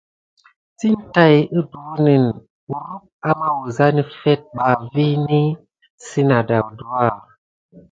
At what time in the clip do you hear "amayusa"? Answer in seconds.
3.29-3.85